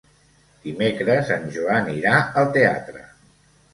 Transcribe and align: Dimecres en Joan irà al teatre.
Dimecres 0.63 1.29
en 1.37 1.45
Joan 1.57 1.93
irà 1.99 2.15
al 2.43 2.51
teatre. 2.57 3.05